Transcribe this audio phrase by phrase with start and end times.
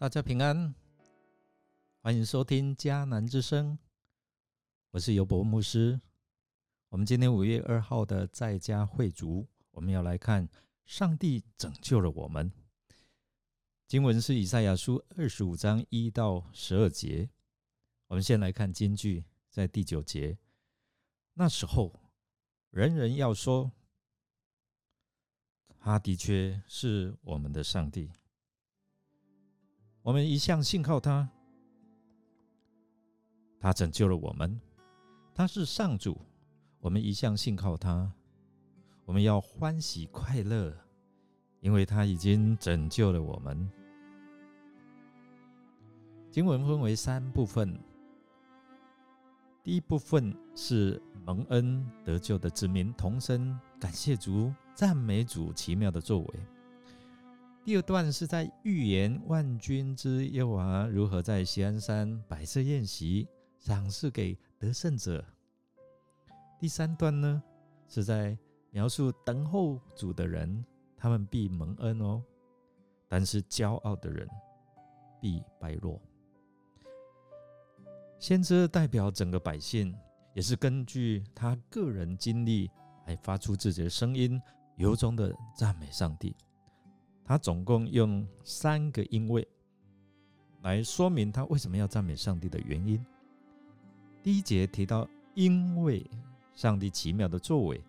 [0.00, 0.74] 大家平安，
[2.00, 3.78] 欢迎收听迦南之声，
[4.92, 6.00] 我是尤博牧师。
[6.88, 10.48] 我们今天五月二号的在家会主，我们要来看
[10.86, 12.50] 上帝拯救了我们。
[13.86, 17.28] 经文是以赛亚书二十五章一到十二节。
[18.06, 20.38] 我们先来看金句，在第九节，
[21.34, 22.00] 那时候
[22.70, 23.70] 人人要说，
[25.78, 28.10] 他的确是我们的上帝。
[30.02, 31.28] 我们一向信靠他，
[33.60, 34.58] 他拯救了我们。
[35.34, 36.18] 他是上主，
[36.80, 38.10] 我们一向信靠他。
[39.04, 40.74] 我们要欢喜快乐，
[41.60, 43.70] 因为他已经拯救了我们。
[46.30, 47.78] 经文分为三部分，
[49.62, 56.40] 第一部分是蒙恩得救的子民同声感谢主、赞美主奇妙的作为。
[57.62, 65.22] 第二段是在预言万军之耶和华如何在锡安山摆设宴席，赏赐给得胜者。
[66.58, 67.42] 第三段呢，
[67.86, 68.36] 是在
[68.70, 70.64] 描述等候主的人，
[70.96, 72.22] 他们必蒙恩哦，
[73.08, 74.26] 但是骄傲的人
[75.20, 76.00] 必败落。
[78.18, 79.94] 先知代表整个百姓，
[80.34, 82.70] 也是根据他个人经历
[83.06, 84.40] 来发出自己的声音，
[84.76, 86.34] 由衷的赞美上帝。
[87.30, 89.46] 他总共用三个因为
[90.62, 93.00] 来说明他为什么要赞美上帝的原因。
[94.20, 96.04] 第一节提到，因为
[96.56, 97.80] 上帝奇妙的作为，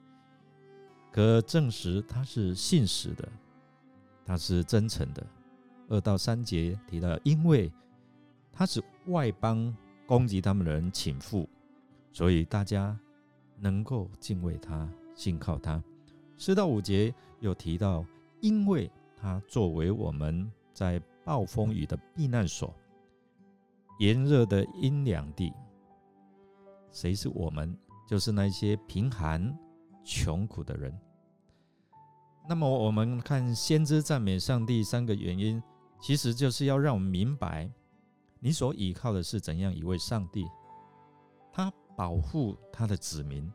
[1.12, 3.28] 可证实他是信实的，
[4.24, 5.26] 他是真诚的。
[5.90, 7.74] 二到三节提到，因为
[8.52, 9.76] 他是外邦
[10.06, 11.48] 攻击他们的人倾覆，
[12.12, 12.96] 所以大家
[13.58, 15.84] 能够敬畏他、信靠他。
[16.38, 18.06] 四到五节又提到，
[18.40, 18.88] 因为。
[19.22, 22.74] 它作为我们在暴风雨的避难所、
[24.00, 25.54] 炎热的阴凉地，
[26.92, 27.78] 谁是我们？
[28.08, 29.56] 就是那些贫寒、
[30.04, 30.92] 穷苦的人。
[32.50, 35.62] 那么，我们看先知赞美上帝三个原因，
[36.02, 37.72] 其实就是要让我们明白，
[38.40, 40.46] 你所依靠的是怎样一位上帝。
[41.54, 43.50] 他保护他的子民，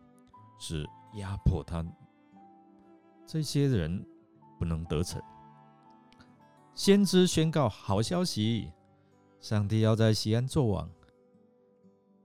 [0.59, 1.84] 是压迫他
[3.27, 4.06] 这些人
[4.59, 5.21] 不能得逞。
[6.76, 8.70] 先知宣告好消息：
[9.41, 10.91] 上帝要在西安作王，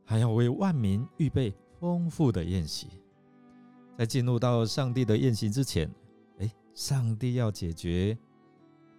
[0.04, 2.90] 还要为万民预备丰富的宴席。
[3.98, 5.90] 在进入到上帝的宴席之前，
[6.40, 8.18] 哎，上帝要解决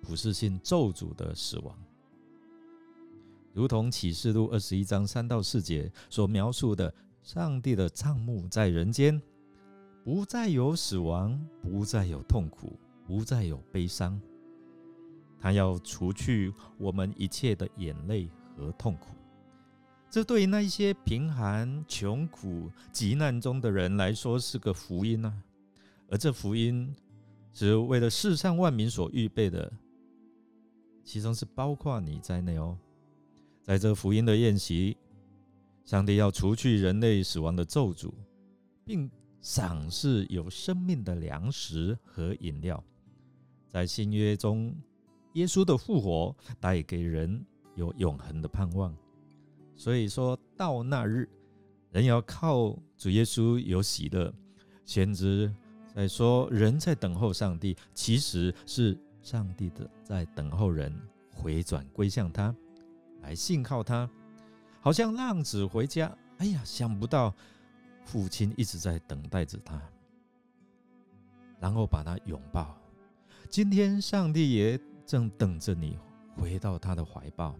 [0.01, 1.79] 普世性咒诅的死亡，
[3.53, 6.93] 如同启示录二十一章三到四节所描述的，
[7.23, 9.21] 上帝的帐幕在人间，
[10.03, 12.73] 不再有死亡，不再有痛苦，
[13.07, 14.19] 不再有悲伤。
[15.43, 19.09] 他要除去我们一切的眼泪和痛苦，
[20.09, 25.35] 这对于那些贫寒、穷苦、极难中的人来说是个福音啊！
[26.09, 26.95] 而这福音
[27.53, 29.73] 是为了世上万民所预备的，
[31.03, 32.79] 其中是包括你在内哦。
[33.65, 34.97] 在这福音的宴席，
[35.85, 38.13] 上帝要除去人类死亡的咒诅，
[38.85, 39.11] 并
[39.41, 42.81] 赏赐有生命的粮食和饮料，
[43.69, 44.73] 在新约中。
[45.34, 47.43] 耶稣的复活带给人
[47.75, 48.94] 有永恒的盼望，
[49.75, 51.26] 所以说到那日，
[51.91, 54.32] 人要靠主耶稣有喜乐。
[54.84, 55.50] 先知
[55.94, 60.94] 在说，人在等候上帝，其实是上帝的在等候人
[61.32, 62.54] 回转归向他，
[63.22, 64.10] 来信靠他，
[64.81, 66.14] 好像浪子回家。
[66.38, 67.34] 哎呀，想不到
[68.04, 69.81] 父亲一直在等待着他，
[71.59, 72.76] 然后把他拥抱。
[73.49, 74.78] 今天上帝也。
[75.05, 75.99] 正等着你
[76.37, 77.59] 回到他的怀抱，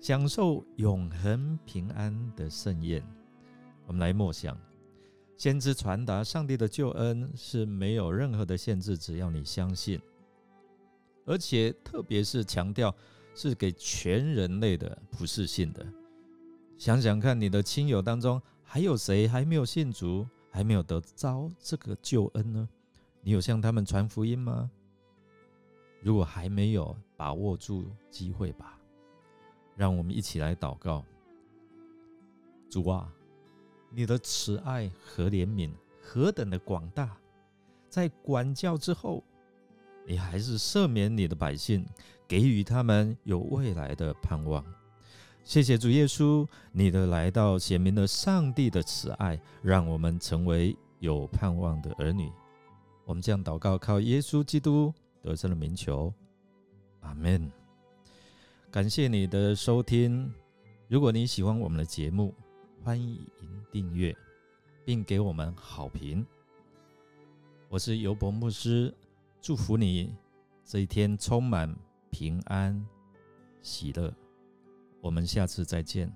[0.00, 3.04] 享受永恒平安的盛宴。
[3.86, 4.56] 我们来默想，
[5.36, 10.00] 先知传达上帝的救恩是没有任何的限制，只要你相信，
[11.24, 12.94] 而且特别是强调
[13.34, 15.86] 是给全人类的普世性的。
[16.78, 22.68] 想想看，你的亲友当中还有谁还没有信主，还没有得着这个救恩呢？
[23.22, 24.70] 你有向他们传福音吗？
[26.00, 28.78] 如果还没有把握住机会吧，
[29.76, 31.04] 让我们一起来祷告。
[32.70, 33.12] 主啊，
[33.90, 35.70] 你的慈爱和怜悯
[36.00, 37.16] 何等的广大！
[37.88, 39.22] 在管教之后，
[40.06, 41.84] 你还是赦免你的百姓，
[42.26, 44.64] 给予他们有未来的盼望。
[45.42, 52.30] 谢谢主耶稣，你的来到显明了上帝的慈爱，让我们成为有盼望的儿女。
[53.04, 54.94] 我们将祷告靠耶稣基督。
[55.22, 56.12] 得胜的名求，
[57.00, 57.50] 阿门。
[58.70, 60.32] 感谢你的收听。
[60.88, 62.34] 如果你喜欢我们的节目，
[62.82, 63.18] 欢迎
[63.70, 64.16] 订阅，
[64.84, 66.24] 并给我们好评。
[67.68, 68.92] 我是尤博牧师，
[69.40, 70.14] 祝福你
[70.64, 71.74] 这一天充满
[72.10, 72.84] 平安、
[73.62, 74.12] 喜乐。
[75.00, 76.12] 我们下次再见。